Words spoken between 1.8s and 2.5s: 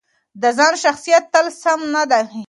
نه وي.